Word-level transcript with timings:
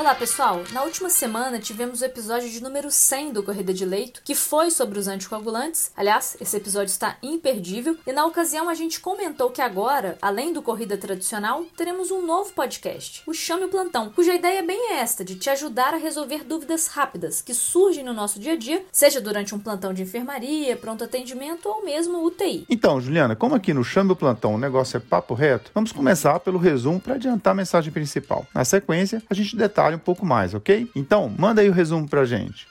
Olá, 0.00 0.14
pessoal! 0.14 0.62
Na 0.72 0.82
última 0.82 1.10
semana 1.10 1.58
tivemos 1.58 2.00
o 2.00 2.04
episódio 2.06 2.48
de 2.48 2.62
número 2.62 2.90
100 2.90 3.34
do 3.34 3.42
Corrida 3.42 3.74
de 3.74 3.84
Leito, 3.84 4.22
que 4.24 4.34
foi 4.34 4.70
sobre 4.70 4.98
os 4.98 5.06
anticoagulantes. 5.06 5.92
Aliás, 5.94 6.38
esse 6.40 6.56
episódio 6.56 6.90
está 6.90 7.18
imperdível 7.22 7.98
e 8.06 8.10
na 8.10 8.24
ocasião 8.24 8.70
a 8.70 8.72
gente 8.72 8.98
comentou 8.98 9.50
que 9.50 9.60
agora, 9.60 10.16
além 10.22 10.54
do 10.54 10.62
Corrida 10.62 10.96
tradicional, 10.96 11.66
teremos 11.76 12.10
um 12.10 12.24
novo 12.24 12.50
podcast, 12.54 13.22
o 13.26 13.34
Chame 13.34 13.64
o 13.64 13.68
Plantão, 13.68 14.08
cuja 14.08 14.34
ideia 14.34 14.60
é 14.60 14.62
bem 14.62 14.94
esta, 14.94 15.22
de 15.22 15.34
te 15.34 15.50
ajudar 15.50 15.92
a 15.92 15.98
resolver 15.98 16.44
dúvidas 16.44 16.86
rápidas 16.86 17.42
que 17.42 17.52
surgem 17.52 18.02
no 18.02 18.14
nosso 18.14 18.40
dia 18.40 18.54
a 18.54 18.56
dia, 18.56 18.82
seja 18.90 19.20
durante 19.20 19.54
um 19.54 19.58
plantão 19.58 19.92
de 19.92 20.02
enfermaria, 20.02 20.78
pronto 20.78 21.04
atendimento 21.04 21.68
ou 21.68 21.84
mesmo 21.84 22.24
UTI. 22.24 22.64
Então, 22.70 23.02
Juliana, 23.02 23.36
como 23.36 23.54
aqui 23.54 23.74
no 23.74 23.84
Chame 23.84 24.12
o 24.12 24.16
Plantão 24.16 24.54
o 24.54 24.58
negócio 24.58 24.96
é 24.96 25.00
papo 25.00 25.34
reto, 25.34 25.70
vamos 25.74 25.92
começar 25.92 26.40
pelo 26.40 26.58
resumo 26.58 26.98
para 26.98 27.16
adiantar 27.16 27.50
a 27.50 27.56
mensagem 27.56 27.92
principal. 27.92 28.46
Na 28.54 28.64
sequência, 28.64 29.22
a 29.28 29.34
gente 29.34 29.54
detalha 29.54 29.89
um 29.96 30.00
pouco 30.00 30.24
mais, 30.24 30.54
ok? 30.54 30.90
Então, 30.94 31.32
manda 31.38 31.60
aí 31.60 31.68
o 31.68 31.72
resumo 31.72 32.08
pra 32.08 32.24
gente. 32.24 32.69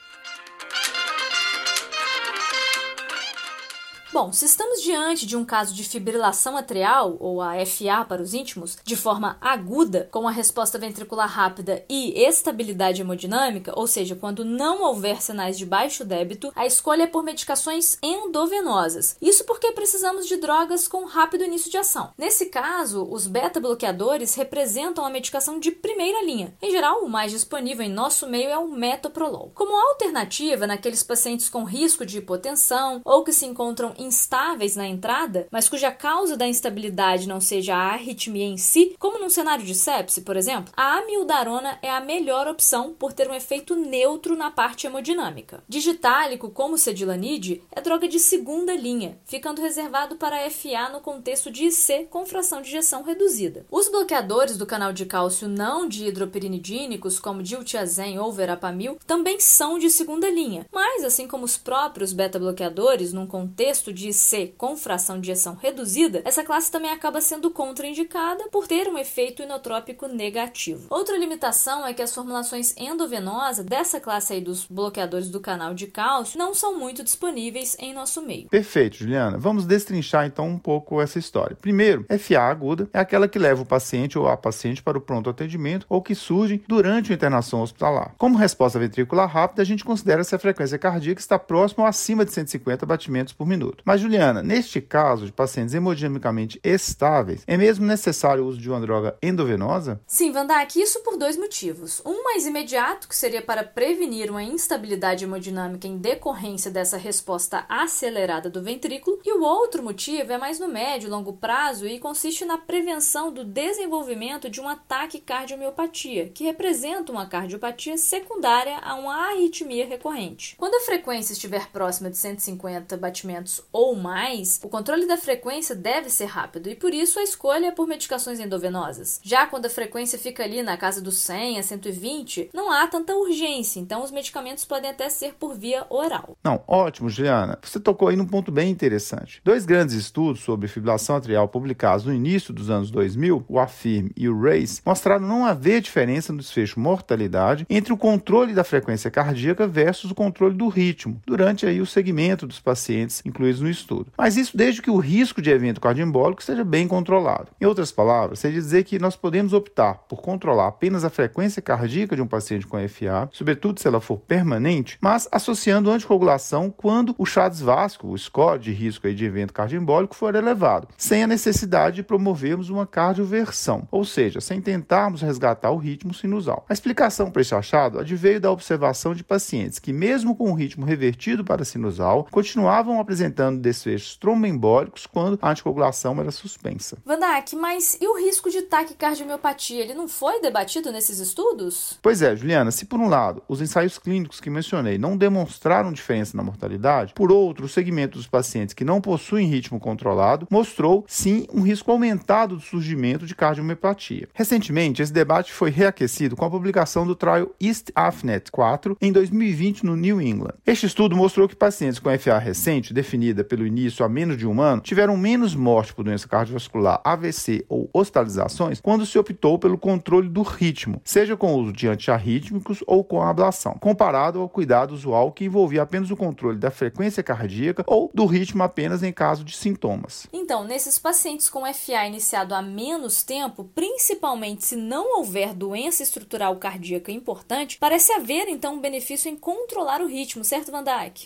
Bom, 4.11 4.33
se 4.33 4.45
estamos 4.45 4.81
diante 4.81 5.23
de 5.27 5.37
um 5.37 5.45
caso 5.45 5.71
de 5.71 5.83
fibrilação 5.83 6.57
atrial, 6.57 7.15
ou 7.19 7.43
a 7.43 7.63
FA 7.63 8.03
para 8.03 8.23
os 8.23 8.33
íntimos, 8.33 8.75
de 8.83 8.95
forma 8.95 9.37
aguda, 9.39 10.09
com 10.11 10.27
a 10.27 10.31
resposta 10.31 10.79
ventricular 10.79 11.29
rápida 11.29 11.85
e 11.87 12.19
estabilidade 12.19 13.01
hemodinâmica, 13.01 13.71
ou 13.75 13.85
seja, 13.85 14.15
quando 14.15 14.43
não 14.43 14.81
houver 14.81 15.21
sinais 15.21 15.59
de 15.59 15.65
baixo 15.65 16.03
débito, 16.03 16.51
a 16.55 16.65
escolha 16.65 17.03
é 17.03 17.07
por 17.07 17.23
medicações 17.23 17.99
endovenosas. 18.01 19.15
Isso 19.21 19.43
porque 19.43 19.71
precisamos 19.73 20.25
de 20.25 20.37
drogas 20.37 20.87
com 20.87 21.05
rápido 21.05 21.43
início 21.43 21.69
de 21.69 21.77
ação. 21.77 22.11
Nesse 22.17 22.47
caso, 22.47 23.07
os 23.11 23.27
beta-bloqueadores 23.27 24.33
representam 24.33 25.05
a 25.05 25.09
medicação 25.11 25.59
de 25.59 25.69
primeira 25.69 26.25
linha. 26.25 26.55
Em 26.63 26.71
geral, 26.71 27.03
o 27.03 27.09
mais 27.09 27.31
disponível 27.31 27.85
em 27.85 27.91
nosso 27.91 28.27
meio 28.27 28.49
é 28.49 28.57
o 28.57 28.71
metoprolol. 28.71 29.51
Como 29.53 29.79
alternativa 29.79 30.65
naqueles 30.65 31.03
pacientes 31.03 31.47
com 31.47 31.63
risco 31.63 32.03
de 32.03 32.17
hipotensão 32.17 33.01
ou 33.05 33.23
que 33.23 33.31
se 33.31 33.45
encontram 33.45 33.98
instáveis 33.99 34.75
na 34.75 34.87
entrada, 34.87 35.47
mas 35.51 35.69
cuja 35.69 35.91
causa 35.91 36.35
da 36.35 36.47
instabilidade 36.47 37.27
não 37.27 37.39
seja 37.41 37.75
a 37.75 37.93
arritmia 37.93 38.45
em 38.45 38.57
si, 38.57 38.95
como 38.97 39.19
num 39.19 39.29
cenário 39.29 39.65
de 39.65 39.75
sepse, 39.75 40.21
por 40.21 40.35
exemplo, 40.35 40.73
a 40.75 40.97
amiodarona 40.97 41.77
é 41.81 41.89
a 41.89 41.99
melhor 41.99 42.47
opção 42.47 42.93
por 42.93 43.13
ter 43.13 43.29
um 43.29 43.33
efeito 43.33 43.75
neutro 43.75 44.35
na 44.35 44.51
parte 44.51 44.87
hemodinâmica. 44.87 45.63
Digitálico, 45.67 46.49
como 46.49 46.77
cedilanide, 46.77 47.61
é 47.71 47.81
droga 47.81 48.07
de 48.07 48.19
segunda 48.19 48.73
linha, 48.75 49.19
ficando 49.25 49.61
reservado 49.61 50.15
para 50.15 50.49
FA 50.49 50.89
no 50.91 51.01
contexto 51.01 51.51
de 51.51 51.65
IC 51.65 52.07
com 52.09 52.25
fração 52.25 52.61
de 52.61 52.69
injeção 52.69 53.03
reduzida. 53.03 53.65
Os 53.69 53.89
bloqueadores 53.89 54.57
do 54.57 54.65
canal 54.65 54.93
de 54.93 55.05
cálcio 55.05 55.47
não 55.47 55.87
dihidropirinidínicos, 55.87 57.19
como 57.19 57.43
diltiazem 57.43 58.19
ou 58.19 58.31
verapamil, 58.31 58.97
também 59.05 59.39
são 59.39 59.77
de 59.77 59.89
segunda 59.89 60.29
linha, 60.29 60.65
mas 60.71 61.03
assim 61.03 61.27
como 61.27 61.45
os 61.45 61.57
próprios 61.57 62.13
beta-bloqueadores, 62.13 63.13
num 63.13 63.27
contexto 63.27 63.88
de 63.91 64.13
C 64.13 64.53
com 64.57 64.75
fração 64.75 65.19
de 65.19 65.31
ejeção 65.31 65.55
reduzida, 65.55 66.21
essa 66.25 66.43
classe 66.43 66.71
também 66.71 66.91
acaba 66.91 67.21
sendo 67.21 67.51
contraindicada 67.51 68.45
por 68.51 68.67
ter 68.67 68.87
um 68.87 68.97
efeito 68.97 69.41
inotrópico 69.41 70.07
negativo. 70.07 70.87
Outra 70.89 71.17
limitação 71.17 71.85
é 71.85 71.93
que 71.93 72.01
as 72.01 72.13
formulações 72.13 72.75
endovenosas 72.77 73.65
dessa 73.65 73.99
classe 73.99 74.33
aí 74.33 74.41
dos 74.41 74.65
bloqueadores 74.65 75.29
do 75.29 75.39
canal 75.39 75.73
de 75.73 75.87
cálcio 75.87 76.37
não 76.37 76.53
são 76.53 76.77
muito 76.77 77.03
disponíveis 77.03 77.75
em 77.79 77.93
nosso 77.93 78.21
meio. 78.21 78.49
Perfeito, 78.49 78.97
Juliana. 78.97 79.37
Vamos 79.37 79.65
destrinchar 79.65 80.25
então 80.25 80.47
um 80.47 80.57
pouco 80.57 81.01
essa 81.01 81.19
história. 81.19 81.57
Primeiro, 81.59 82.05
FA 82.19 82.41
aguda 82.41 82.89
é 82.93 82.99
aquela 82.99 83.27
que 83.27 83.39
leva 83.39 83.61
o 83.61 83.65
paciente 83.65 84.17
ou 84.17 84.27
a 84.27 84.35
paciente 84.35 84.83
para 84.83 84.97
o 84.97 85.01
pronto 85.01 85.29
atendimento 85.29 85.85
ou 85.87 86.01
que 86.01 86.15
surge 86.15 86.63
durante 86.67 87.11
a 87.11 87.15
internação 87.15 87.61
hospitalar. 87.61 88.13
Como 88.17 88.37
resposta 88.37 88.79
ventricular 88.79 89.29
rápida, 89.29 89.61
a 89.61 89.65
gente 89.65 89.83
considera 89.83 90.23
se 90.23 90.35
a 90.35 90.39
frequência 90.39 90.77
cardíaca 90.77 91.21
está 91.21 91.37
próxima 91.37 91.83
ou 91.83 91.87
acima 91.89 92.25
de 92.25 92.31
150 92.31 92.85
batimentos 92.85 93.33
por 93.33 93.47
minuto. 93.47 93.78
Mas, 93.83 94.01
Juliana, 94.01 94.43
neste 94.43 94.81
caso 94.81 95.25
de 95.25 95.31
pacientes 95.31 95.73
hemodinamicamente 95.73 96.59
estáveis, 96.63 97.43
é 97.47 97.57
mesmo 97.57 97.85
necessário 97.85 98.43
o 98.43 98.47
uso 98.47 98.59
de 98.59 98.69
uma 98.69 98.79
droga 98.79 99.17
endovenosa? 99.21 100.01
Sim, 100.07 100.31
Vandak, 100.31 100.79
isso 100.79 101.01
por 101.01 101.17
dois 101.17 101.37
motivos. 101.37 102.01
Um 102.05 102.23
mais 102.23 102.45
imediato, 102.45 103.07
que 103.07 103.15
seria 103.15 103.41
para 103.41 103.63
prevenir 103.63 104.29
uma 104.29 104.43
instabilidade 104.43 105.23
hemodinâmica 105.23 105.87
em 105.87 105.97
decorrência 105.97 106.71
dessa 106.71 106.97
resposta 106.97 107.65
acelerada 107.67 108.49
do 108.49 108.61
ventrículo, 108.61 109.19
e 109.25 109.33
o 109.33 109.43
outro 109.43 109.83
motivo 109.83 110.31
é 110.31 110.37
mais 110.37 110.59
no 110.59 110.67
médio 110.67 111.07
e 111.07 111.09
longo 111.09 111.33
prazo 111.33 111.87
e 111.87 111.99
consiste 111.99 112.45
na 112.45 112.57
prevenção 112.57 113.31
do 113.31 113.43
desenvolvimento 113.43 114.49
de 114.49 114.61
um 114.61 114.67
ataque 114.67 115.19
cardiomiopatia, 115.19 116.29
que 116.29 116.43
representa 116.43 117.11
uma 117.11 117.25
cardiopatia 117.25 117.97
secundária 117.97 118.77
a 118.79 118.95
uma 118.95 119.29
arritmia 119.29 119.85
recorrente. 119.85 120.55
Quando 120.57 120.75
a 120.75 120.81
frequência 120.81 121.33
estiver 121.33 121.69
próxima 121.71 122.09
de 122.09 122.17
150 122.17 122.97
batimentos 122.97 123.61
ou 123.71 123.95
mais, 123.95 124.59
o 124.63 124.69
controle 124.69 125.07
da 125.07 125.17
frequência 125.17 125.75
deve 125.75 126.09
ser 126.09 126.25
rápido 126.25 126.69
e 126.69 126.75
por 126.75 126.93
isso 126.93 127.19
a 127.19 127.23
escolha 127.23 127.67
é 127.67 127.71
por 127.71 127.87
medicações 127.87 128.39
endovenosas. 128.39 129.19
Já 129.23 129.45
quando 129.45 129.65
a 129.65 129.69
frequência 129.69 130.17
fica 130.17 130.43
ali 130.43 130.63
na 130.63 130.77
casa 130.77 131.01
dos 131.01 131.19
100 131.19 131.59
a 131.59 131.63
120, 131.63 132.49
não 132.53 132.71
há 132.71 132.87
tanta 132.87 133.15
urgência, 133.15 133.79
então 133.79 134.03
os 134.03 134.11
medicamentos 134.11 134.65
podem 134.65 134.89
até 134.89 135.09
ser 135.09 135.33
por 135.33 135.55
via 135.55 135.85
oral. 135.89 136.35
Não, 136.43 136.63
ótimo, 136.67 137.09
Juliana. 137.09 137.59
Você 137.61 137.79
tocou 137.79 138.07
aí 138.07 138.15
num 138.15 138.25
ponto 138.25 138.51
bem 138.51 138.69
interessante. 138.69 139.41
Dois 139.43 139.65
grandes 139.65 139.95
estudos 139.95 140.41
sobre 140.41 140.67
fibrilação 140.67 141.15
atrial 141.15 141.47
publicados 141.47 142.05
no 142.05 142.13
início 142.13 142.53
dos 142.53 142.69
anos 142.69 142.89
2000, 142.89 143.45
o 143.47 143.59
AFIRM 143.59 144.09
e 144.15 144.27
o 144.27 144.41
RACE, 144.41 144.81
mostraram 144.85 145.27
não 145.27 145.45
haver 145.45 145.81
diferença 145.81 146.33
no 146.33 146.39
desfecho 146.39 146.79
mortalidade 146.79 147.65
entre 147.69 147.93
o 147.93 147.97
controle 147.97 148.53
da 148.53 148.63
frequência 148.63 149.11
cardíaca 149.11 149.67
versus 149.67 150.11
o 150.11 150.15
controle 150.15 150.55
do 150.55 150.67
ritmo 150.67 151.21
durante 151.25 151.65
aí 151.65 151.81
o 151.81 151.85
segmento 151.85 152.47
dos 152.47 152.59
pacientes 152.59 153.21
incluídos 153.25 153.58
no 153.61 153.69
estudo. 153.69 154.11
Mas 154.17 154.37
isso 154.37 154.55
desde 154.55 154.81
que 154.81 154.91
o 154.91 154.97
risco 154.97 155.41
de 155.41 155.49
evento 155.49 155.81
cardioembólico 155.81 156.41
esteja 156.41 156.63
bem 156.63 156.87
controlado. 156.87 157.47
Em 157.59 157.65
outras 157.65 157.91
palavras, 157.91 158.39
seria 158.39 158.59
dizer 158.59 158.83
que 158.83 158.99
nós 158.99 159.15
podemos 159.15 159.53
optar 159.53 159.95
por 160.07 160.21
controlar 160.21 160.67
apenas 160.67 161.03
a 161.03 161.09
frequência 161.09 161.61
cardíaca 161.61 162.15
de 162.15 162.21
um 162.21 162.27
paciente 162.27 162.67
com 162.67 162.77
FA, 162.87 163.29
sobretudo 163.31 163.79
se 163.79 163.87
ela 163.87 164.01
for 164.01 164.17
permanente, 164.17 164.97
mas 165.01 165.27
associando 165.31 165.91
anticoagulação 165.91 166.69
quando 166.69 167.15
o 167.17 167.25
CHADS-VASCO, 167.25 168.07
o 168.07 168.17
score 168.17 168.59
de 168.59 168.71
risco 168.71 169.11
de 169.13 169.25
evento 169.25 169.53
cardioembólico, 169.53 170.15
for 170.15 170.35
elevado, 170.35 170.87
sem 170.97 171.23
a 171.23 171.27
necessidade 171.27 171.97
de 171.97 172.03
promovermos 172.03 172.69
uma 172.69 172.85
cardioversão, 172.85 173.87
ou 173.91 174.03
seja, 174.03 174.41
sem 174.41 174.61
tentarmos 174.61 175.21
resgatar 175.21 175.71
o 175.71 175.77
ritmo 175.77 176.13
sinusal. 176.13 176.65
A 176.69 176.73
explicação 176.73 177.31
para 177.31 177.41
esse 177.41 177.55
achado 177.55 177.99
adveio 177.99 178.39
da 178.39 178.51
observação 178.51 179.13
de 179.13 179.23
pacientes 179.23 179.79
que, 179.79 179.93
mesmo 179.93 180.35
com 180.35 180.51
o 180.51 180.53
ritmo 180.53 180.85
revertido 180.85 181.43
para 181.43 181.65
sinusal, 181.65 182.27
continuavam 182.29 182.99
apresentando 182.99 183.48
desfechos 183.57 184.15
tromboembólicos 184.15 185.05
quando 185.05 185.39
a 185.41 185.51
anticoagulação 185.51 186.19
era 186.19 186.31
suspensa. 186.31 186.97
Vandak, 187.05 187.55
mas 187.55 187.97
e 187.99 188.07
o 188.07 188.17
risco 188.17 188.49
de 188.49 188.61
taquicardiomiopatia? 188.61 189.81
Ele 189.81 189.93
não 189.93 190.07
foi 190.07 190.41
debatido 190.41 190.91
nesses 190.91 191.19
estudos? 191.19 191.97
Pois 192.01 192.21
é, 192.21 192.35
Juliana, 192.35 192.71
se 192.71 192.85
por 192.85 192.99
um 192.99 193.09
lado 193.09 193.41
os 193.47 193.61
ensaios 193.61 193.97
clínicos 193.97 194.39
que 194.39 194.49
mencionei 194.49 194.97
não 194.97 195.17
demonstraram 195.17 195.91
diferença 195.91 196.35
na 196.35 196.43
mortalidade, 196.43 197.13
por 197.13 197.31
outro, 197.31 197.65
o 197.65 197.69
segmento 197.69 198.17
dos 198.17 198.27
pacientes 198.27 198.73
que 198.73 198.83
não 198.83 199.01
possuem 199.01 199.47
ritmo 199.47 199.79
controlado 199.79 200.47
mostrou 200.49 201.05
sim 201.07 201.45
um 201.53 201.61
risco 201.61 201.91
aumentado 201.91 202.55
do 202.55 202.61
surgimento 202.61 203.25
de 203.25 203.35
cardiomiopatia. 203.35 204.29
Recentemente, 204.33 205.01
esse 205.01 205.13
debate 205.13 205.51
foi 205.51 205.69
reaquecido 205.69 206.35
com 206.35 206.45
a 206.45 206.49
publicação 206.49 207.05
do 207.05 207.15
trial 207.15 207.49
East 207.59 207.89
AFNET 207.95 208.51
4 208.51 208.97
em 209.01 209.11
2020 209.11 209.85
no 209.85 209.95
New 209.95 210.21
England. 210.21 210.53
Este 210.65 210.85
estudo 210.85 211.15
mostrou 211.15 211.47
que 211.47 211.55
pacientes 211.55 211.99
com 211.99 212.17
FA 212.17 212.37
recente, 212.37 212.93
definida 212.93 213.38
pelo 213.43 213.65
início 213.65 214.03
há 214.03 214.09
menos 214.09 214.37
de 214.37 214.45
um 214.45 214.59
ano, 214.61 214.81
tiveram 214.81 215.15
menos 215.15 215.55
morte 215.55 215.93
por 215.93 216.03
doença 216.03 216.27
cardiovascular, 216.27 216.99
AVC 217.03 217.65
ou 217.69 217.89
hospitalizações 217.93 218.81
quando 218.81 219.05
se 219.05 219.17
optou 219.17 219.57
pelo 219.57 219.77
controle 219.77 220.27
do 220.27 220.41
ritmo, 220.41 221.01
seja 221.05 221.37
com 221.37 221.53
o 221.53 221.57
uso 221.61 221.71
de 221.71 221.87
antiarrítmicos 221.87 222.83
ou 222.85 223.03
com 223.03 223.21
a 223.21 223.29
ablação, 223.29 223.77
comparado 223.79 224.41
ao 224.41 224.49
cuidado 224.49 224.93
usual 224.93 225.31
que 225.31 225.45
envolvia 225.45 225.83
apenas 225.83 226.11
o 226.11 226.17
controle 226.17 226.57
da 226.57 226.71
frequência 226.71 227.23
cardíaca 227.23 227.83
ou 227.87 228.11
do 228.13 228.25
ritmo 228.25 228.61
apenas 228.63 229.03
em 229.03 229.13
caso 229.13 229.43
de 229.43 229.55
sintomas. 229.55 230.27
Então, 230.33 230.65
nesses 230.65 230.99
pacientes 230.99 231.49
com 231.49 231.61
FA 231.73 232.05
iniciado 232.05 232.53
há 232.53 232.61
menos 232.61 233.23
tempo, 233.23 233.63
principalmente 233.73 234.65
se 234.65 234.75
não 234.75 235.19
houver 235.19 235.53
doença 235.53 236.03
estrutural 236.03 236.55
cardíaca 236.57 237.11
importante, 237.11 237.77
parece 237.79 238.11
haver 238.11 238.49
então 238.49 238.75
um 238.75 238.81
benefício 238.81 239.29
em 239.29 239.35
controlar 239.35 240.01
o 240.01 240.07
ritmo, 240.07 240.43
certo, 240.43 240.71
Van? 240.71 240.83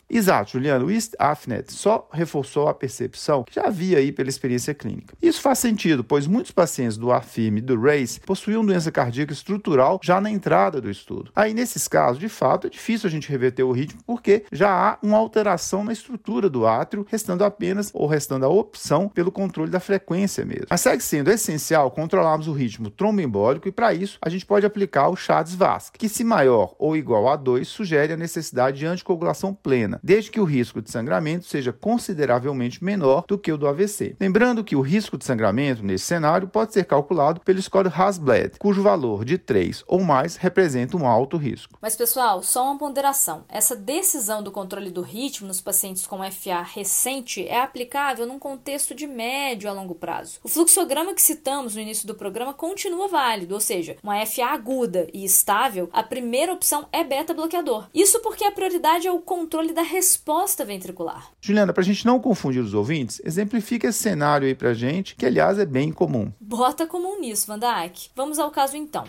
Exato, 0.09 0.51
Juliano. 0.51 0.85
O 0.85 0.91
East 0.91 1.13
AFNET 1.17 1.71
só 1.71 2.02
reforçou 2.11 2.67
a 2.67 2.73
percepção 2.73 3.44
que 3.44 3.55
já 3.55 3.63
havia 3.63 3.97
aí 3.97 4.11
pela 4.11 4.29
experiência 4.29 4.73
clínica. 4.73 5.15
Isso 5.21 5.41
faz 5.41 5.59
sentido, 5.59 6.03
pois 6.03 6.27
muitos 6.27 6.51
pacientes 6.51 6.97
do 6.97 7.11
AFIRM 7.11 7.57
e 7.57 7.61
do 7.61 7.79
RACE 7.79 8.19
possuíam 8.21 8.65
doença 8.65 8.91
cardíaca 8.91 9.33
estrutural 9.33 10.00
já 10.03 10.19
na 10.19 10.29
entrada 10.29 10.81
do 10.81 10.89
estudo. 10.89 11.31
Aí, 11.35 11.53
nesses 11.53 11.88
casos, 11.88 12.19
de 12.19 12.29
fato, 12.29 12.67
é 12.67 12.69
difícil 12.69 13.07
a 13.07 13.11
gente 13.11 13.29
reverter 13.29 13.63
o 13.63 13.71
ritmo 13.71 14.01
porque 14.05 14.45
já 14.51 14.69
há 14.69 14.97
uma 15.01 15.17
alteração 15.17 15.83
na 15.83 15.94
estrutura 15.94 16.50
do 16.50 16.65
átrio, 16.65 17.05
restando 17.09 17.44
apenas 17.44 17.91
ou 17.94 18.07
restando 18.07 18.45
a 18.45 18.50
opção 18.50 19.07
pelo 19.09 19.31
controle 19.31 19.69
da 19.69 19.79
frequência 19.79 20.45
mesmo. 20.45 20.67
Mas 20.69 20.81
segue 20.81 21.03
sendo 21.03 21.31
essencial 21.31 21.91
controlarmos 21.91 22.47
o 22.47 22.53
ritmo 22.53 22.89
tromboembólico 22.89 23.67
e, 23.67 23.71
para 23.71 23.94
isso, 23.94 24.17
a 24.21 24.29
gente 24.29 24.45
pode 24.45 24.65
aplicar 24.65 25.09
o 25.09 25.15
Chades-Vasque, 25.15 25.97
que, 25.97 26.09
se 26.09 26.23
maior 26.23 26.75
ou 26.77 26.95
igual 26.95 27.27
a 27.29 27.35
2, 27.35 27.67
sugere 27.67 28.13
a 28.13 28.17
necessidade 28.17 28.79
de 28.79 28.85
anticoagulação 28.85 29.53
plena, 29.53 30.00
desde 30.03 30.31
que 30.31 30.39
o 30.39 30.45
risco 30.45 30.81
de 30.81 30.91
sangramento 30.91 31.45
seja 31.45 31.73
consideravelmente 31.93 32.83
menor 32.83 33.23
do 33.27 33.37
que 33.37 33.51
o 33.51 33.57
do 33.57 33.67
AVC. 33.67 34.15
Lembrando 34.19 34.63
que 34.63 34.75
o 34.75 34.81
risco 34.81 35.15
de 35.15 35.25
sangramento 35.25 35.83
nesse 35.83 36.05
cenário 36.05 36.47
pode 36.47 36.73
ser 36.73 36.85
calculado 36.85 37.39
pelo 37.41 37.61
score 37.61 37.87
Hasbled, 37.87 38.57
cujo 38.57 38.81
valor 38.81 39.23
de 39.23 39.37
3 39.37 39.83
ou 39.87 40.01
mais 40.01 40.35
representa 40.35 40.97
um 40.97 41.05
alto 41.05 41.37
risco. 41.37 41.77
Mas, 41.79 41.95
pessoal, 41.95 42.41
só 42.41 42.65
uma 42.65 42.79
ponderação. 42.79 43.43
Essa 43.47 43.75
decisão 43.75 44.41
do 44.41 44.51
controle 44.51 44.89
do 44.89 45.03
ritmo 45.03 45.47
nos 45.47 45.61
pacientes 45.61 46.07
com 46.07 46.17
FA 46.31 46.63
recente 46.63 47.47
é 47.47 47.61
aplicável 47.61 48.25
num 48.25 48.39
contexto 48.39 48.95
de 48.95 49.05
médio 49.05 49.69
a 49.69 49.73
longo 49.73 49.93
prazo. 49.93 50.39
O 50.43 50.49
fluxograma 50.49 51.13
que 51.13 51.21
citamos 51.21 51.75
no 51.75 51.81
início 51.81 52.07
do 52.07 52.15
programa 52.15 52.55
continua 52.55 53.07
válido, 53.07 53.53
ou 53.53 53.61
seja, 53.61 53.97
uma 54.01 54.25
FA 54.25 54.45
aguda 54.45 55.07
e 55.13 55.23
estável, 55.23 55.91
a 55.93 56.01
primeira 56.01 56.53
opção 56.53 56.87
é 56.91 57.03
beta-bloqueador. 57.03 57.87
Isso 57.93 58.19
porque 58.21 58.43
a 58.43 58.51
prioridade 58.51 59.05
é 59.05 59.11
o 59.11 59.19
controle 59.19 59.73
da 59.73 59.83
resposta 59.83 60.65
ventricular. 60.65 61.29
Juliana, 61.39 61.71
para 61.71 61.82
a 61.83 61.85
gente 61.85 62.06
não 62.06 62.19
confundir 62.19 62.62
os 62.62 62.74
ouvintes, 62.74 63.21
exemplifica 63.24 63.88
esse 63.88 64.00
cenário 64.00 64.47
aí 64.47 64.56
para 64.56 64.74
gente, 64.74 65.15
que 65.15 65.25
aliás 65.25 65.59
é 65.59 65.65
bem 65.65 65.91
comum. 65.91 66.31
Bota 66.39 66.88
comum 66.88 67.19
nisso, 67.19 67.47
Van 67.47 67.59
Dijk. 67.59 68.09
Vamos 68.15 68.39
ao 68.39 68.50
caso 68.50 68.77
então. 68.77 69.06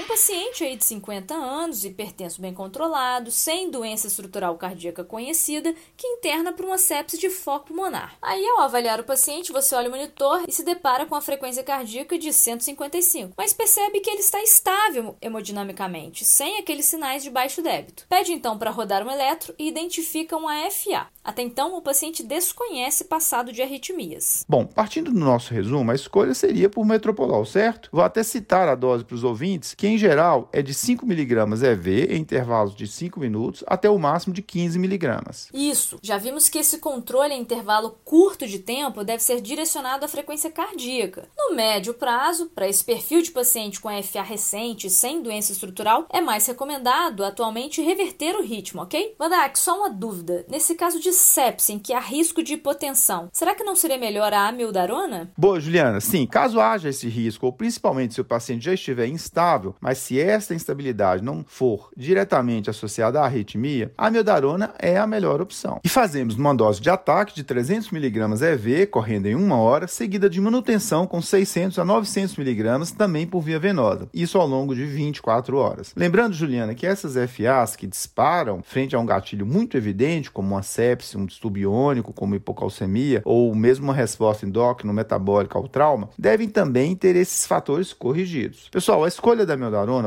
Um 0.00 0.04
paciente 0.04 0.64
aí 0.64 0.76
de 0.76 0.84
50 0.86 1.34
anos, 1.34 1.84
hipertenso 1.84 2.40
bem 2.40 2.54
controlado, 2.54 3.30
sem 3.30 3.70
doença 3.70 4.06
estrutural 4.06 4.56
cardíaca 4.56 5.04
conhecida, 5.04 5.74
que 5.94 6.06
interna 6.06 6.54
por 6.54 6.64
uma 6.64 6.78
sepse 6.78 7.18
de 7.18 7.28
foco 7.28 7.66
pulmonar. 7.66 8.16
Aí, 8.22 8.42
ao 8.46 8.60
avaliar 8.60 8.98
o 8.98 9.04
paciente, 9.04 9.52
você 9.52 9.74
olha 9.74 9.88
o 9.88 9.90
monitor 9.90 10.42
e 10.48 10.52
se 10.52 10.64
depara 10.64 11.04
com 11.04 11.14
a 11.14 11.20
frequência 11.20 11.62
cardíaca 11.62 12.18
de 12.18 12.32
155, 12.32 13.34
mas 13.36 13.52
percebe 13.52 14.00
que 14.00 14.08
ele 14.08 14.20
está 14.20 14.42
estável 14.42 15.16
hemodinamicamente, 15.20 16.24
sem 16.24 16.56
aqueles 16.56 16.86
sinais 16.86 17.22
de 17.22 17.28
baixo 17.28 17.60
débito. 17.60 18.06
Pede 18.08 18.32
então 18.32 18.56
para 18.56 18.70
rodar 18.70 19.06
um 19.06 19.10
eletro 19.10 19.54
e 19.58 19.68
identifica 19.68 20.34
uma 20.34 20.54
FA. 20.70 21.08
Até 21.22 21.42
então, 21.42 21.76
o 21.76 21.82
paciente 21.82 22.22
desconhece 22.22 23.04
passado 23.04 23.52
de 23.52 23.60
arritmias. 23.60 24.46
Bom, 24.48 24.64
partindo 24.64 25.12
do 25.12 25.20
nosso 25.20 25.52
resumo, 25.52 25.90
a 25.90 25.94
escolha 25.94 26.32
seria 26.32 26.70
por 26.70 26.86
metropolol, 26.86 27.44
certo? 27.44 27.90
Vou 27.92 28.02
até 28.02 28.22
citar 28.22 28.66
a 28.66 28.74
dose 28.74 29.04
para 29.04 29.14
os 29.14 29.24
ouvintes, 29.24 29.74
que 29.74 29.90
em 29.90 29.98
geral 30.00 30.48
é 30.52 30.62
de 30.62 30.72
5mg 30.72 31.62
EV 31.62 32.14
em 32.14 32.20
intervalos 32.20 32.74
de 32.74 32.86
5 32.86 33.20
minutos 33.20 33.62
até 33.66 33.88
o 33.88 33.98
máximo 33.98 34.34
de 34.34 34.42
15mg. 34.42 35.50
Isso. 35.52 35.98
Já 36.02 36.18
vimos 36.18 36.48
que 36.48 36.58
esse 36.58 36.78
controle 36.78 37.34
em 37.34 37.40
intervalo 37.40 37.98
curto 38.04 38.46
de 38.46 38.58
tempo 38.58 39.04
deve 39.04 39.22
ser 39.22 39.40
direcionado 39.40 40.04
à 40.04 40.08
frequência 40.08 40.50
cardíaca. 40.50 41.28
No 41.36 41.54
médio 41.54 41.94
prazo, 41.94 42.46
para 42.54 42.68
esse 42.68 42.84
perfil 42.84 43.22
de 43.22 43.30
paciente 43.30 43.80
com 43.80 43.90
FA 44.02 44.22
recente 44.22 44.88
sem 44.88 45.22
doença 45.22 45.52
estrutural, 45.52 46.06
é 46.10 46.20
mais 46.20 46.46
recomendado 46.46 47.24
atualmente 47.24 47.82
reverter 47.82 48.34
o 48.36 48.42
ritmo, 48.42 48.82
ok? 48.82 49.14
Vandak, 49.18 49.58
só 49.58 49.78
uma 49.78 49.90
dúvida. 49.90 50.44
Nesse 50.48 50.74
caso 50.74 51.00
de 51.00 51.12
sepse, 51.12 51.72
em 51.72 51.78
que 51.78 51.92
há 51.92 52.00
risco 52.00 52.42
de 52.42 52.54
hipotensão, 52.54 53.28
será 53.32 53.54
que 53.54 53.64
não 53.64 53.76
seria 53.76 53.98
melhor 53.98 54.32
a 54.32 54.48
amiodarona? 54.48 55.30
Boa, 55.36 55.60
Juliana. 55.60 56.00
Sim, 56.00 56.26
caso 56.26 56.60
haja 56.60 56.88
esse 56.88 57.08
risco, 57.08 57.46
ou 57.46 57.52
principalmente 57.52 58.14
se 58.14 58.20
o 58.20 58.24
paciente 58.24 58.64
já 58.64 58.74
estiver 58.74 59.06
instável, 59.06 59.74
mas 59.80 59.98
se 59.98 60.20
esta 60.20 60.54
instabilidade 60.54 61.22
não 61.22 61.44
for 61.46 61.90
diretamente 61.96 62.68
associada 62.70 63.20
à 63.20 63.24
arritmia, 63.24 63.92
a 63.96 64.06
amiodarona 64.06 64.74
é 64.78 64.98
a 64.98 65.06
melhor 65.06 65.40
opção. 65.40 65.80
E 65.84 65.88
fazemos 65.88 66.36
uma 66.36 66.54
dose 66.54 66.80
de 66.80 66.90
ataque 66.90 67.34
de 67.34 67.44
300mg 67.44 68.42
EV, 68.42 68.86
correndo 68.86 69.26
em 69.26 69.34
uma 69.34 69.56
hora, 69.56 69.86
seguida 69.86 70.28
de 70.28 70.40
manutenção 70.40 71.06
com 71.06 71.22
600 71.22 71.78
a 71.78 71.84
900mg, 71.84 72.96
também 72.96 73.26
por 73.26 73.40
via 73.40 73.58
venosa. 73.58 74.08
Isso 74.12 74.38
ao 74.38 74.46
longo 74.46 74.74
de 74.74 74.84
24 74.84 75.56
horas. 75.56 75.92
Lembrando, 75.96 76.34
Juliana, 76.34 76.74
que 76.74 76.86
essas 76.86 77.14
FAs 77.14 77.76
que 77.76 77.86
disparam 77.86 78.62
frente 78.62 78.94
a 78.94 78.98
um 78.98 79.06
gatilho 79.06 79.46
muito 79.46 79.76
evidente, 79.76 80.30
como 80.30 80.54
uma 80.54 80.62
sepse, 80.62 81.16
um 81.16 81.26
distúrbio 81.26 81.70
iônico, 81.70 82.12
como 82.12 82.34
hipocalcemia, 82.34 83.22
ou 83.24 83.54
mesmo 83.54 83.84
uma 83.84 83.94
resposta 83.94 84.46
endócrina 84.46 84.92
metabólica 84.92 85.58
ao 85.58 85.68
trauma, 85.68 86.10
devem 86.18 86.48
também 86.48 86.94
ter 86.94 87.16
esses 87.16 87.46
fatores 87.46 87.92
corrigidos. 87.92 88.68
Pessoal, 88.70 89.04
a 89.04 89.08
escolha 89.08 89.46
da 89.46 89.56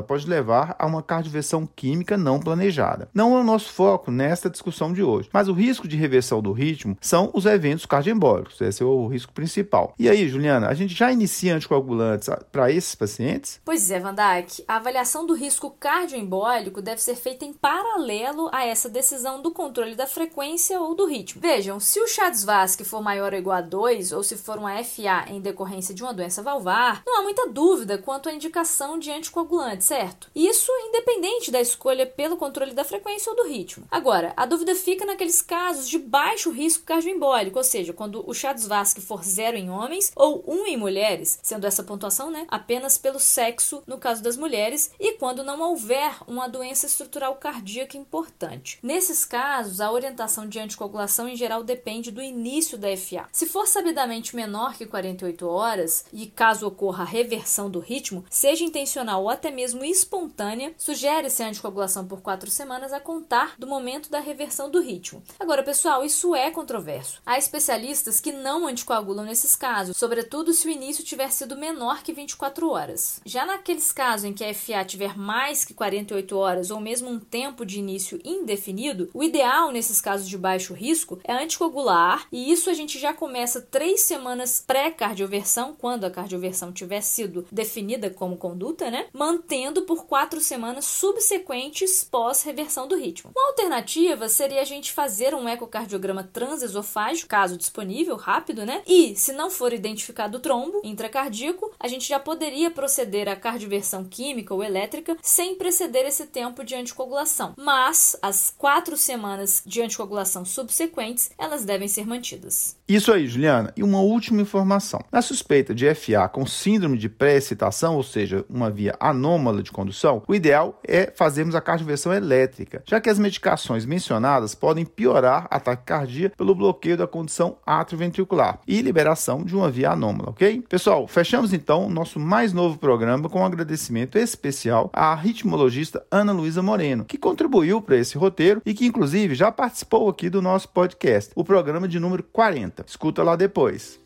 pode 0.01 0.27
levar 0.27 0.75
a 0.77 0.85
uma 0.85 1.01
cardioversão 1.01 1.65
química 1.65 2.17
não 2.17 2.39
planejada. 2.39 3.09
Não 3.13 3.35
é 3.37 3.39
o 3.39 3.43
nosso 3.43 3.71
foco 3.71 4.11
nesta 4.11 4.49
discussão 4.49 4.93
de 4.93 5.03
hoje, 5.03 5.29
mas 5.31 5.47
o 5.47 5.53
risco 5.53 5.87
de 5.87 5.97
reversão 5.97 6.41
do 6.41 6.51
ritmo 6.51 6.97
são 7.01 7.29
os 7.33 7.45
eventos 7.45 7.85
cardioembólicos. 7.85 8.59
Esse 8.61 8.83
é 8.83 8.85
o 8.85 9.07
risco 9.07 9.33
principal. 9.33 9.93
E 9.97 10.09
aí, 10.09 10.27
Juliana, 10.27 10.67
a 10.67 10.73
gente 10.73 10.93
já 10.93 11.11
inicia 11.11 11.55
anticoagulantes 11.55 12.29
para 12.51 12.71
esses 12.71 12.95
pacientes? 12.95 13.59
Pois 13.63 13.89
é, 13.91 13.99
Van 13.99 14.13
Dijk. 14.13 14.63
A 14.67 14.75
avaliação 14.77 15.25
do 15.25 15.33
risco 15.33 15.71
cardioembólico 15.79 16.81
deve 16.81 17.01
ser 17.01 17.15
feita 17.15 17.45
em 17.45 17.53
paralelo 17.53 18.49
a 18.51 18.65
essa 18.65 18.89
decisão 18.89 19.41
do 19.41 19.51
controle 19.51 19.95
da 19.95 20.07
frequência 20.07 20.79
ou 20.79 20.95
do 20.95 21.05
ritmo. 21.05 21.41
Vejam, 21.41 21.79
se 21.79 21.99
o 21.99 22.07
Chades-Vasque 22.07 22.83
for 22.83 23.01
maior 23.01 23.33
ou 23.33 23.39
igual 23.39 23.57
a 23.57 23.61
2, 23.61 24.11
ou 24.11 24.23
se 24.23 24.37
for 24.37 24.57
uma 24.57 24.83
FA 24.83 25.25
em 25.27 25.41
decorrência 25.41 25.93
de 25.93 26.03
uma 26.03 26.13
doença 26.13 26.41
valvar, 26.41 27.01
não 27.05 27.19
há 27.19 27.23
muita 27.23 27.47
dúvida 27.49 27.97
quanto 27.97 28.29
à 28.29 28.33
indicação 28.33 28.97
de 28.97 29.11
anticoagulante, 29.53 29.83
certo? 29.83 30.29
Isso 30.35 30.71
independente 30.87 31.51
da 31.51 31.61
escolha 31.61 32.05
pelo 32.05 32.37
controle 32.37 32.73
da 32.73 32.83
frequência 32.83 33.29
ou 33.29 33.35
do 33.35 33.47
ritmo. 33.47 33.85
Agora, 33.89 34.33
a 34.35 34.45
dúvida 34.45 34.75
fica 34.75 35.05
naqueles 35.05 35.41
casos 35.41 35.87
de 35.87 35.99
baixo 35.99 36.51
risco 36.51 36.83
cardioembólico, 36.83 37.57
ou 37.57 37.63
seja, 37.63 37.93
quando 37.93 38.27
o 38.27 38.33
Chades-Vasque 38.33 39.01
for 39.01 39.23
zero 39.23 39.57
em 39.57 39.69
homens 39.69 40.11
ou 40.15 40.43
um 40.47 40.65
em 40.65 40.77
mulheres, 40.77 41.39
sendo 41.41 41.67
essa 41.67 41.83
pontuação, 41.83 42.31
né, 42.31 42.45
apenas 42.47 42.97
pelo 42.97 43.19
sexo 43.19 43.83
no 43.85 43.97
caso 43.97 44.23
das 44.23 44.37
mulheres, 44.37 44.91
e 44.99 45.13
quando 45.13 45.43
não 45.43 45.61
houver 45.61 46.15
uma 46.27 46.47
doença 46.47 46.85
estrutural 46.85 47.35
cardíaca 47.35 47.97
importante. 47.97 48.79
Nesses 48.81 49.25
casos, 49.25 49.79
a 49.79 49.91
orientação 49.91 50.47
de 50.47 50.59
anticoagulação 50.59 51.27
em 51.27 51.35
geral 51.35 51.63
depende 51.63 52.11
do 52.11 52.21
início 52.21 52.77
da 52.77 52.95
FA. 52.95 53.27
Se 53.31 53.45
for 53.45 53.67
sabidamente 53.67 54.35
menor 54.35 54.75
que 54.75 54.85
48 54.85 55.47
horas 55.47 56.05
e 56.11 56.27
caso 56.27 56.67
ocorra 56.67 57.03
a 57.03 57.07
reversão 57.07 57.69
do 57.69 57.79
ritmo, 57.79 58.25
seja 58.29 58.63
intencional 58.63 59.23
ou 59.23 59.29
até 59.43 59.51
mesmo 59.51 59.83
espontânea, 59.83 60.73
sugere-se 60.77 61.43
a 61.43 61.49
anticoagulação 61.49 62.07
por 62.07 62.21
4 62.21 62.49
semanas 62.49 62.93
a 62.93 62.99
contar 63.01 63.55
do 63.59 63.67
momento 63.67 64.09
da 64.09 64.21
reversão 64.21 64.71
do 64.71 64.79
ritmo. 64.79 65.21
Agora, 65.37 65.61
pessoal, 65.61 66.05
isso 66.05 66.33
é 66.33 66.49
controverso. 66.49 67.21
Há 67.25 67.37
especialistas 67.37 68.21
que 68.21 68.31
não 68.31 68.65
anticoagulam 68.65 69.25
nesses 69.25 69.53
casos, 69.53 69.97
sobretudo 69.97 70.53
se 70.53 70.65
o 70.65 70.71
início 70.71 71.03
tiver 71.03 71.29
sido 71.29 71.57
menor 71.57 72.03
que 72.03 72.13
24 72.13 72.69
horas. 72.69 73.19
Já 73.25 73.45
naqueles 73.45 73.91
casos 73.91 74.23
em 74.23 74.33
que 74.33 74.45
a 74.45 74.53
FA 74.53 74.85
tiver 74.85 75.17
mais 75.17 75.65
que 75.65 75.73
48 75.73 76.37
horas 76.37 76.71
ou 76.71 76.79
mesmo 76.79 77.09
um 77.09 77.19
tempo 77.19 77.65
de 77.65 77.79
início 77.79 78.21
indefinido, 78.23 79.09
o 79.13 79.21
ideal 79.21 79.71
nesses 79.71 79.99
casos 79.99 80.29
de 80.29 80.37
baixo 80.37 80.73
risco 80.73 81.19
é 81.25 81.33
anticoagular, 81.33 82.27
e 82.31 82.49
isso 82.49 82.69
a 82.69 82.73
gente 82.73 82.97
já 82.97 83.13
começa 83.13 83.59
três 83.59 84.03
semanas 84.03 84.63
pré-cardioversão, 84.65 85.75
quando 85.77 86.05
a 86.05 86.11
cardioversão 86.11 86.71
tiver 86.71 87.01
sido 87.01 87.45
definida 87.51 88.09
como 88.09 88.37
conduta, 88.37 88.89
né? 88.89 89.07
Mantendo 89.33 89.81
por 89.81 90.05
quatro 90.05 90.39
semanas 90.39 90.85
subsequentes 90.85 92.03
pós-reversão 92.03 92.87
do 92.87 92.95
ritmo. 92.95 93.31
Uma 93.35 93.47
alternativa 93.47 94.29
seria 94.29 94.61
a 94.61 94.63
gente 94.63 94.93
fazer 94.93 95.33
um 95.33 95.49
ecocardiograma 95.49 96.23
transesofágico, 96.23 97.29
caso 97.29 97.57
disponível, 97.57 98.15
rápido, 98.15 98.63
né? 98.63 98.83
E, 98.85 99.15
se 99.15 99.33
não 99.33 99.49
for 99.49 99.73
identificado 99.73 100.37
o 100.37 100.39
trombo 100.39 100.81
intracardíaco, 100.83 101.71
a 101.79 101.87
gente 101.87 102.07
já 102.07 102.19
poderia 102.19 102.69
proceder 102.69 103.27
à 103.27 103.35
cardioversão 103.35 104.05
química 104.05 104.53
ou 104.53 104.63
elétrica 104.63 105.17
sem 105.23 105.55
preceder 105.55 106.05
esse 106.05 106.27
tempo 106.27 106.63
de 106.63 106.75
anticoagulação. 106.75 107.55
Mas 107.57 108.15
as 108.21 108.53
quatro 108.55 108.95
semanas 108.95 109.63
de 109.65 109.81
anticoagulação 109.81 110.45
subsequentes, 110.45 111.31
elas 111.39 111.65
devem 111.65 111.87
ser 111.87 112.05
mantidas. 112.05 112.77
Isso 112.87 113.11
aí, 113.11 113.27
Juliana. 113.27 113.73
E 113.75 113.81
uma 113.81 114.01
última 114.01 114.41
informação. 114.41 115.03
Na 115.11 115.23
suspeita 115.23 115.73
de 115.73 115.91
FA 115.95 116.29
com 116.29 116.45
síndrome 116.45 116.99
de 116.99 117.09
pré-excitação, 117.09 117.95
ou 117.95 118.03
seja, 118.03 118.45
uma 118.47 118.69
via 118.69 118.95
anômala 119.23 119.63
de 119.63 119.71
condução, 119.71 120.21
o 120.27 120.35
ideal 120.35 120.77
é 120.85 121.11
fazermos 121.15 121.55
a 121.55 121.61
cardioversão 121.61 122.13
elétrica, 122.13 122.83
já 122.85 122.99
que 122.99 123.09
as 123.09 123.17
medicações 123.17 123.85
mencionadas 123.85 124.53
podem 124.53 124.85
piorar 124.85 125.47
a 125.49 125.59
taquicardia 125.59 126.31
pelo 126.31 126.53
bloqueio 126.53 126.97
da 126.97 127.07
condição 127.07 127.57
atrioventricular 127.65 128.59
e 128.67 128.81
liberação 128.81 129.43
de 129.43 129.55
uma 129.55 129.71
via 129.71 129.91
anômala, 129.91 130.31
ok? 130.31 130.61
Pessoal, 130.67 131.07
fechamos 131.07 131.53
então 131.53 131.89
nosso 131.89 132.19
mais 132.19 132.51
novo 132.51 132.77
programa 132.77 133.29
com 133.29 133.39
um 133.39 133.45
agradecimento 133.45 134.17
especial 134.17 134.89
à 134.91 135.15
ritmologista 135.15 136.05
Ana 136.11 136.33
Luísa 136.33 136.61
Moreno, 136.61 137.05
que 137.05 137.17
contribuiu 137.17 137.81
para 137.81 137.97
esse 137.97 138.17
roteiro 138.17 138.61
e 138.65 138.73
que 138.73 138.85
inclusive 138.85 139.35
já 139.35 139.51
participou 139.51 140.09
aqui 140.09 140.29
do 140.29 140.41
nosso 140.41 140.67
podcast, 140.69 141.31
o 141.35 141.43
programa 141.43 141.87
de 141.87 141.99
número 141.99 142.23
40. 142.23 142.83
Escuta 142.85 143.23
lá 143.23 143.35
depois. 143.35 143.99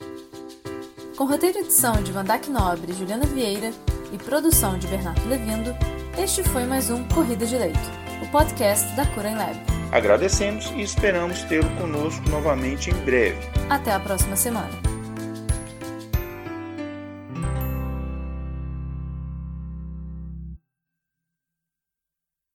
Com 1.18 1.26
roteiro 1.26 1.58
edição 1.58 2.04
de 2.04 2.12
Vandac 2.12 2.48
Nobre 2.48 2.92
e 2.92 2.96
Juliana 2.96 3.26
Vieira 3.26 3.72
e 4.12 4.18
produção 4.18 4.78
de 4.78 4.88
Bernardo 4.88 5.28
Levindo, 5.28 5.76
este 6.18 6.44
foi 6.44 6.66
mais 6.66 6.90
um 6.90 7.04
Corrida 7.06 7.46
de 7.46 7.58
Leito, 7.58 7.80
o 8.22 8.28
podcast 8.28 8.96
da 8.96 9.06
Cura 9.06 9.30
em 9.30 9.36
Lab. 9.36 9.56
Agradecemos 9.92 10.72
e 10.76 10.82
esperamos 10.82 11.44
tê-lo 11.44 11.70
conosco 11.78 12.28
novamente 12.30 12.90
em 12.90 12.96
breve. 13.06 13.38
Até 13.70 13.92
a 13.92 14.00
próxima 14.00 14.36
semana. 14.36 14.87